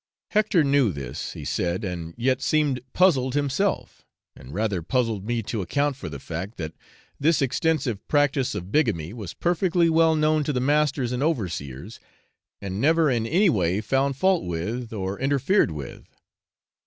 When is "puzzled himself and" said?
2.91-4.51